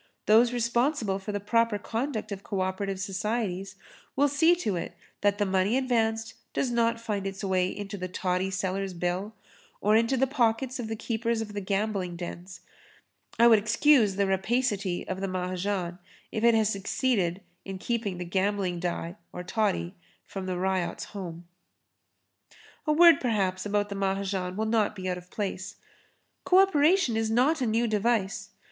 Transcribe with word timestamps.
Those 0.25 0.51
responsible 0.51 1.19
for 1.19 1.31
the 1.31 1.39
proper 1.39 1.77
conduct 1.77 2.31
of 2.31 2.41
co 2.41 2.61
operative 2.61 2.99
societies 2.99 3.75
will 4.15 4.27
see 4.27 4.55
to 4.55 4.75
it 4.75 4.97
that 5.21 5.37
the 5.37 5.45
money 5.45 5.77
advanced 5.77 6.33
does 6.53 6.71
not 6.71 6.99
find 6.99 7.27
its 7.27 7.43
way 7.43 7.67
into 7.67 7.99
the 7.99 8.07
toddy 8.07 8.49
seller's 8.49 8.95
bill 8.95 9.35
or 9.79 9.95
into 9.95 10.17
the 10.17 10.25
pockets 10.25 10.79
of 10.79 10.87
the 10.87 10.95
keepers 10.95 11.39
of 11.39 11.53
gambling 11.65 12.15
dens. 12.15 12.61
I 13.37 13.45
would 13.45 13.59
excuse 13.59 14.15
the 14.15 14.25
rapacity 14.25 15.07
of 15.07 15.21
the 15.21 15.27
Mahajan 15.27 15.99
if 16.31 16.43
it 16.43 16.55
has 16.55 16.69
succeeded 16.69 17.41
in 17.63 17.77
keeping 17.77 18.17
the 18.17 18.25
gambling 18.25 18.79
die 18.79 19.17
or 19.31 19.43
toddy 19.43 19.93
from 20.25 20.47
the 20.47 20.57
ryot's 20.57 21.03
home. 21.13 21.47
A 22.87 22.91
word 22.91 23.21
perhaps 23.21 23.67
about 23.67 23.89
the 23.89 23.95
Mahajan 23.95 24.57
will 24.57 24.65
not 24.65 24.95
be 24.95 25.07
out 25.07 25.19
of 25.19 25.29
place. 25.29 25.75
Co 26.43 26.57
operation 26.57 27.15
is 27.15 27.29
not 27.29 27.61
a 27.61 27.67
new 27.67 27.85
device. 27.85 28.49